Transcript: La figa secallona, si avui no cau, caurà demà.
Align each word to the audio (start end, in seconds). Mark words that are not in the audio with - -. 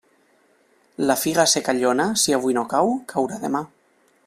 La 1.09 1.15
figa 1.15 1.45
secallona, 1.51 2.07
si 2.23 2.33
avui 2.39 2.57
no 2.59 2.65
cau, 2.75 2.91
caurà 3.15 3.39
demà. 3.47 3.63